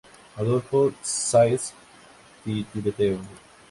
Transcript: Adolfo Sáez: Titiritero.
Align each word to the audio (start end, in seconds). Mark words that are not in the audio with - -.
Adolfo 0.35 0.91
Sáez: 1.03 1.73
Titiritero. 2.43 3.19